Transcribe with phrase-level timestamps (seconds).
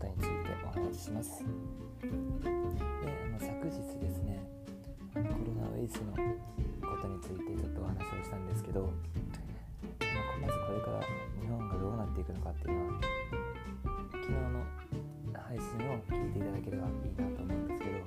[0.00, 1.44] ということについてお話しします。
[2.00, 4.40] であの昨日ですね
[5.12, 5.24] コロ
[5.60, 8.90] ナウイルスのことについてちょっとお話をしたんですけど
[10.40, 11.00] まずこれから
[11.40, 13.00] 日本がどうなっていくのかっていうのは
[14.10, 14.64] 昨日の
[15.36, 17.98] 配信を聞いていただければいいなと思うんですけど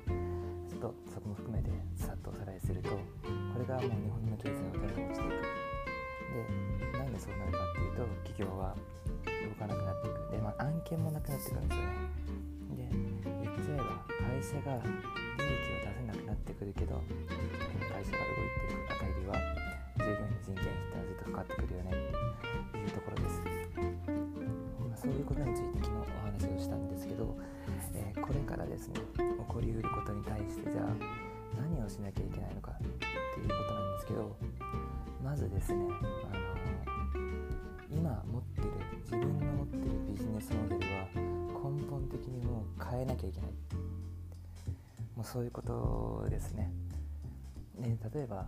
[0.66, 2.98] ちょっとそこも含めてさっとおさらいするとこ
[3.58, 5.46] れがもう日本の経済はどんどん落ちていく。
[6.90, 8.74] でなんでそうなるかっていうと企業は
[9.44, 10.32] 動かなくなっていく。
[10.32, 12.04] で、まあ、案件もなくなっていくんですよね。
[12.74, 14.90] で言っちゃえば会社が利
[15.44, 17.00] 益を出せなくなってくるけど
[17.92, 19.36] 会社が動いていくあたりは
[19.98, 21.90] 従業員の人件費ってのはずっとかかってくるよね。
[21.94, 23.40] っていうところです、
[24.80, 27.36] まあ、そういうことについて昨日お話をしたんですけど、
[27.94, 30.84] えー、これからですね起こりうることに対してじゃあ
[31.60, 34.36] 何をしなきゃいけないのかっていうことなんですけど
[35.22, 35.86] まずですね、
[36.30, 36.43] あ
[42.94, 43.50] 変えなきゃいけない。
[45.16, 46.70] もうそういうことですね。
[47.76, 48.46] ね例えば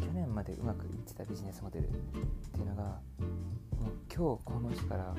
[0.00, 3.00] 去年までうまくいってたビジネスモデルっていうのがもう
[4.14, 5.14] 今日この日から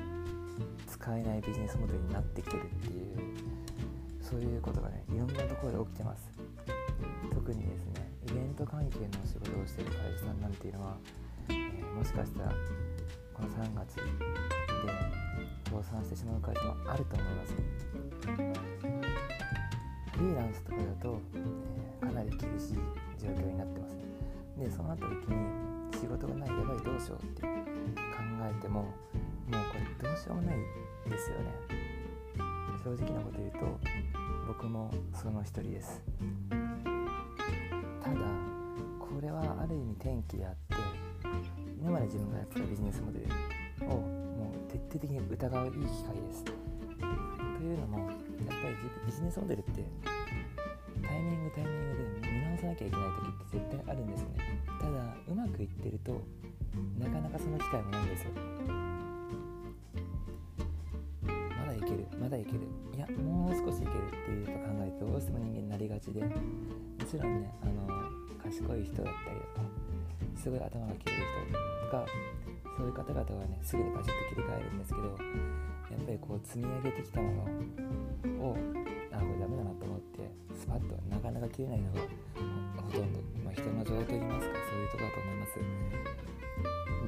[0.88, 3.06] 使えないビジネスモデルになってきてるっていう
[4.20, 6.28] そういうことがねいろんなところで起きてます。
[7.32, 10.96] 特にですねイベント関係の仕事をしてる会社さんなんていうのは、
[11.48, 12.54] えー、もしかしたら
[13.38, 14.02] この3月で
[15.66, 17.54] 倒産してしまう会社もあると思います。
[20.12, 22.74] フリーランスとかだと、えー、かなり厳しい
[23.16, 23.96] 状況になってます。
[24.58, 25.36] でその後時に
[25.92, 27.48] 仕事がないやばいどうしようって考
[28.42, 28.92] えてももう
[29.52, 29.58] こ
[30.02, 30.56] れどうしようもない
[31.08, 31.44] ですよね。
[32.82, 33.58] 正直なこと言うと
[34.48, 36.02] 僕もその一人です。
[38.02, 38.16] ただ
[38.98, 41.07] これはある意味転機であって
[41.80, 43.26] 今まで自分がやってたビジネスモデル
[43.86, 46.44] をもう徹底的に疑ういい機会です。
[46.44, 46.52] と
[47.62, 49.84] いうのもやっぱりビジネスモデルって
[51.02, 54.62] タイミングタイミングで見直さなきゃいけない時って絶対あるんですよね。
[54.80, 56.20] ただうまくいってると
[56.98, 58.30] なかなかその機会もないんですよ。
[61.24, 62.60] まだいけるまだいける。
[62.94, 66.30] いやもう少しいけるっていうと考えてどうしても人間になりがちでも
[67.08, 67.86] ちろんねあの
[68.42, 69.87] 賢い人だったりとか
[70.36, 72.06] すごい頭が切れる人とか
[72.76, 77.42] そういう方々はねすぐにバチッと切り替えるんですけどやっぱりこう積み上げてきたもの
[78.44, 78.56] を
[79.12, 82.00] あこれダメだなと思ってスパッとなかなか切れないのが
[82.82, 85.58] ほとんど、まあ、人の情といいますかそういうとこだと思います。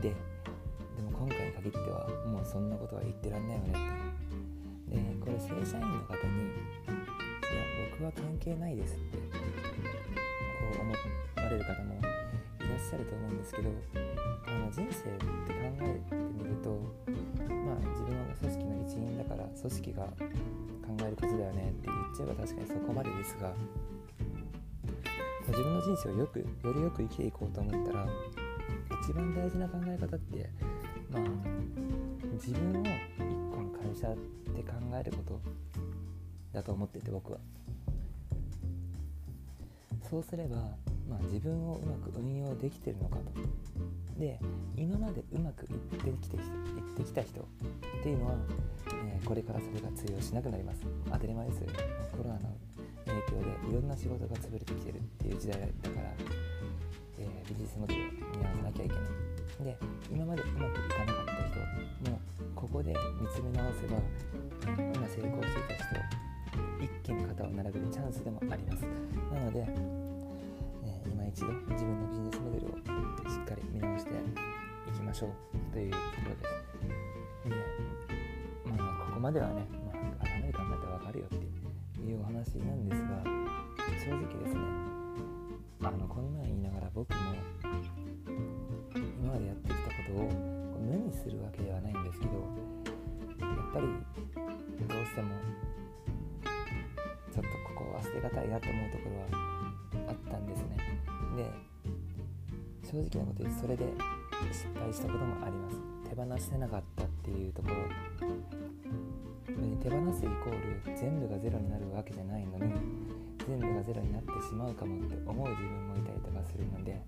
[0.00, 3.70] ででも今回に限ってはもうそんなことは言ってらんないよね。
[3.70, 6.50] ってでこれ正社員の方に
[6.90, 7.62] 「いや
[7.92, 9.22] 僕は関係ないです」ってこ
[10.78, 11.89] う思われる方も
[12.90, 13.70] しゃると思うんですけど
[14.46, 16.70] あの人生って考えてみると
[17.46, 20.10] まあ自分は組織の一員だから組織が考
[21.06, 23.54] えることだよねって言っちゃえば確かにそこまでですが
[25.46, 28.06] 自分の人生をよくよりよく生きていこうと思ったら
[29.04, 30.50] 一番大事な考え方って
[31.12, 31.22] まあ
[32.34, 32.88] 自分を一
[33.54, 35.40] 個の会社って考えること
[36.52, 37.38] だと思ってて僕は。
[40.10, 40.56] そうすれば、
[41.10, 43.32] まあ、自分をうまく運用できてるのかと。
[44.18, 44.38] で
[44.76, 46.42] 今までうまくいってきていっ
[46.96, 47.44] てきた人っ
[48.02, 48.34] ていうのは、
[49.06, 50.80] えー、これからそれが通用しなくなります。
[51.10, 51.60] 当たり前です
[52.12, 52.54] コロナの
[53.06, 56.12] 影響でいろんな仕事が潰れてきてるっていう時代だから、
[57.18, 58.04] えー、ビジネスモデルを
[58.36, 59.04] 見直さなきゃいけない。
[59.64, 59.76] で
[60.12, 61.32] 今までうまくいかなかった
[62.04, 62.20] 人も
[62.54, 63.98] ここで見つめ直せば
[64.78, 66.20] 今成功していた人
[66.80, 68.84] 一気に肩を並べるチャンスでもあります。
[69.32, 69.66] なので、
[71.32, 76.60] 一度自分のビジネスモデルをしっかり見直していきましょうというところで。
[77.42, 77.54] すで
[78.66, 83.22] まあここまではね、まあ、改めて考えたら分かるよっていうお話なんですが
[84.04, 84.60] 正直ですね
[85.82, 87.16] あのこんなん言いながら僕も
[88.94, 90.28] 今までやってきたことを
[90.82, 92.32] 無にするわけではないんですけど
[93.40, 93.86] やっぱり
[94.86, 95.28] どうしても
[97.32, 99.59] ちょっとここ忘れがたいなと思うところは
[101.36, 101.50] で
[102.84, 103.84] 正直なこと言うとそれで
[104.52, 105.76] 失敗したこともあります。
[106.08, 108.50] 手放せなかったっていうところ。
[109.80, 112.74] 手放すイコール全部がゼロになるわけじゃないのに
[113.48, 117.00] 全部がゼロになってしまうかもって思う自分もいたりとかするので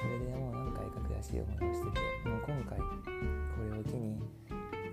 [0.00, 2.84] それでもう何回か悔しい思いをしててもう今回こ
[3.70, 4.18] れを機に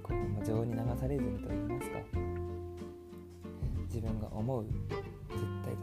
[0.04, 2.00] こう情に流されずにと言いますか
[3.88, 4.76] 自分が思う絶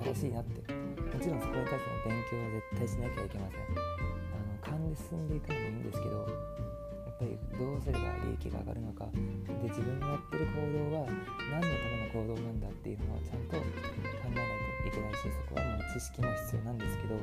[0.05, 3.61] 対正しいなってもちろんそこに対しての勉強は絶対しなきゃいけません。
[3.63, 9.07] あの完で進んでいくのもいいんですけどやっぱりどうすれば利益が上がるのか。
[9.13, 9.21] で
[9.69, 11.07] 自分がやってる行動は
[11.53, 17.15] 何のための行動なんだっていうのをちゃんと考えないといけないしそこはもう知識も必要なんですけど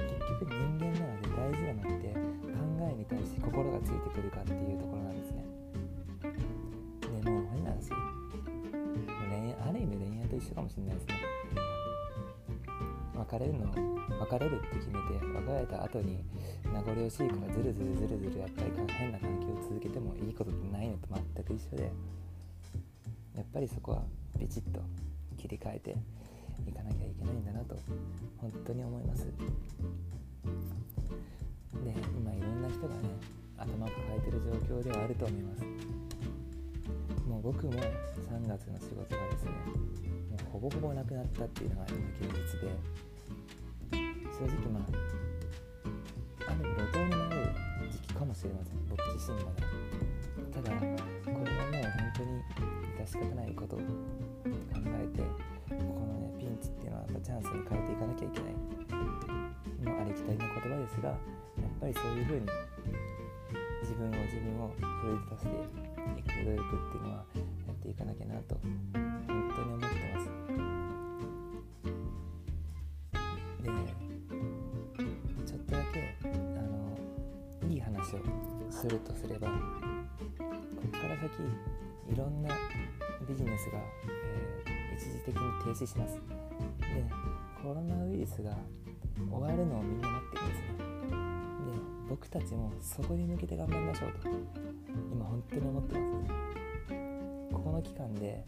[0.00, 2.56] 結局人間なので大事なのって考
[2.90, 5.44] えに対して心がついてくるかっていうところなんですね。
[7.22, 11.35] でもう変な話恋愛ある意味恋愛と一緒かもしれないですね。
[13.28, 13.74] 別れるの
[14.20, 16.24] 別れるって決めて別れた後に
[16.64, 21.90] 名残惜しいからずるずるずるずるやっぱり変な関係を続けてもいいことってないのと全く一緒で
[23.34, 24.02] やっぱりそこは
[24.38, 24.80] ビチッと
[25.36, 25.96] 切り替えて
[26.68, 27.76] いかなきゃいけないんだなと
[28.38, 29.32] 本当に思いますで
[32.16, 33.02] 今いろんな人がね
[33.58, 35.62] 頭抱えてる状況ではあると思います
[37.28, 39.50] もう僕も3月の仕事がですね
[40.30, 42.68] もうほぼほぼなくなったっていうのが今現実で
[44.36, 44.84] 正直まあ
[46.50, 49.56] ある路頭に迷う時期かもしれません僕自身もね
[50.52, 52.42] ただこれはもう本当に
[53.04, 53.84] 致し方ないことを考
[54.74, 55.22] えて
[55.68, 58.56] このねピンチっていうのはやっぱチャンスに変えていかなきゃいけない。
[59.86, 61.18] のありきたりな言葉ですがやっ
[61.80, 62.46] ぱりそういう風に
[63.82, 65.50] 自分を自分を奮い立たせて
[66.18, 67.24] いく努力っていうのは
[67.66, 70.26] やっていかなきゃなと本当に思ってます。
[73.62, 73.70] で
[78.14, 78.18] を
[78.70, 79.54] するとすればこ
[80.92, 81.32] こから先
[82.12, 82.54] いろんな
[83.26, 86.14] ビジネスが、えー、一時的に停止します。
[86.80, 87.04] で
[87.62, 88.56] コロナウイルスが
[89.30, 90.66] 終わるのをみんな待ってるんですね。
[90.68, 94.76] で僕たちもそこに向けて頑張りましょうと。
[95.12, 98.44] 今本当に思ってますここの期間で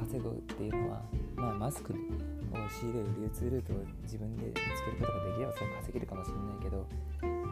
[0.00, 1.02] 稼ぐっていうのは
[1.36, 1.96] まあマスクを
[2.68, 6.86] 仕入れる流通ルートを自分で見つけることができればそう稼げるかもしれないけど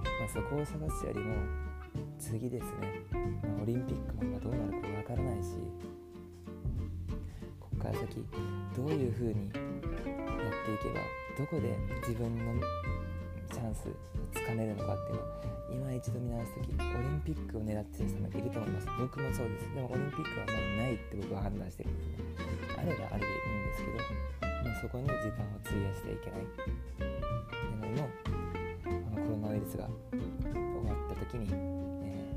[0.05, 1.35] まあ、そこを探すよりも
[2.19, 3.19] 次ですね、ま
[3.61, 5.56] あ、オリンピックも今どうなるかわからないし
[7.58, 8.25] ここから先
[8.76, 11.00] どういう風にやっていけば
[11.38, 11.76] どこで
[12.06, 12.61] 自分の
[13.50, 13.93] チャンスを
[14.32, 15.41] つかめるのかっていうのを
[15.73, 18.87] 今一度見直す時オリンピックを狙ってる人もいると思います。
[18.99, 19.70] 僕もそうです。
[19.75, 22.14] でもオリンピックはもうないって僕は判断してるんですね。
[22.76, 24.03] あればあれでいいんですけど
[24.67, 26.43] もうそこに時間を費やしていけない。
[26.43, 26.62] って
[27.06, 28.08] いうのも
[29.76, 30.20] が終
[30.88, 31.49] わった時に、
[32.02, 32.34] え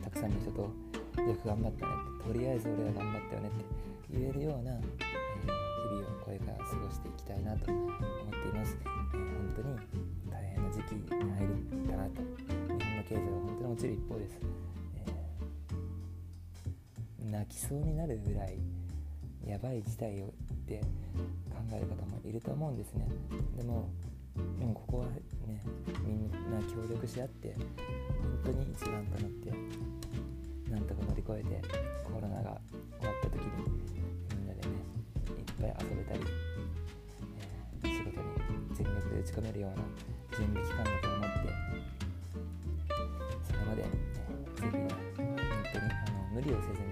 [0.00, 3.64] ー、たくさんの人とよく頑張ったねってとりあえず俺は頑張ったよねって
[4.10, 9.76] 言えるような、えー、日々をこれから過ごしていきたいなと思っています、えー、本当に
[10.30, 11.54] 大変な時期に入る
[11.90, 12.20] かなと。
[12.20, 14.38] 日本の経済は本当に落ちる一方です、
[14.96, 18.58] えー、泣きそうになるぐらい
[19.46, 20.28] やばい事態をっ
[20.68, 20.80] て
[21.50, 23.08] 考える方もいると思うんですね。
[23.56, 23.88] でも
[24.58, 25.22] でもここはね
[26.04, 27.54] みんな協力し合って
[28.44, 29.50] 本当に一丸となって
[30.70, 31.62] なんとか乗り越えて
[32.04, 32.60] コロナが
[33.00, 33.48] 終わった時に
[34.36, 34.68] みんなでね
[35.38, 36.20] いっぱい遊べたり、
[37.84, 38.26] えー、仕事に
[38.74, 39.76] 全力で打ち込めるような
[40.36, 41.50] 準備期間だと思って
[43.44, 43.88] それまで、ね、
[44.54, 44.88] ぜひ本
[45.72, 46.86] 当にあの無理をせずに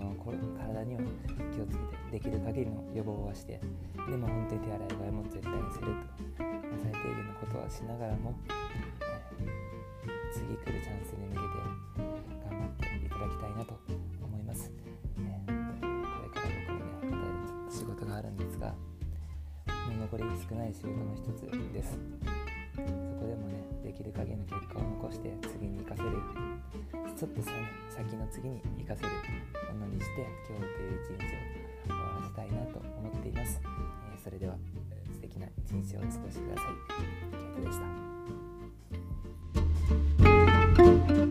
[0.00, 0.14] あの
[0.58, 1.00] 体には
[1.52, 3.58] 気をつけてできる限りの予防はして
[3.94, 6.11] でも本当に手洗い替えも絶対にすると
[6.82, 11.46] 最低限のことはしながらも、えー、次来るチャンスに向けて
[12.50, 13.78] 頑張っていただきたいなと
[14.22, 14.72] 思います、
[15.18, 15.54] えー、こ
[16.22, 18.74] れから僕もねまた仕事があるんですがも
[19.94, 21.98] う残り少ない仕事の一つです。
[22.74, 26.10] そこでもねできる限りの結果を残して次に生かせる。
[27.22, 29.08] ちょっと、先の次に生かせる
[29.78, 31.26] ものにして今日という一日
[31.86, 34.56] を終わらせたいなと思っています、えー、それでは
[35.32, 36.72] 敵な人生をお過ごしください。
[37.32, 37.78] ケイトでし
[41.16, 41.21] た。